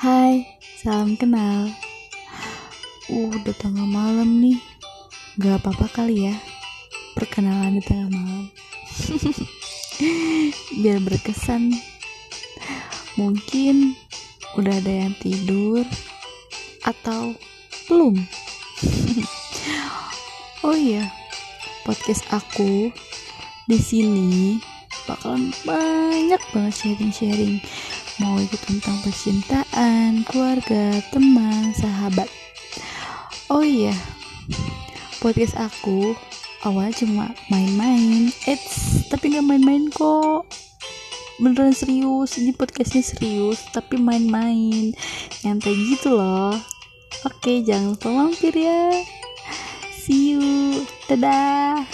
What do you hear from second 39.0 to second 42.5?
tapi nggak main-main kok. Beneran serius,